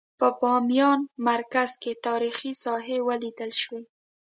[0.19, 0.99] په بامیان
[1.29, 3.81] مرکز کې تاریخي ساحې ولیدل شوې.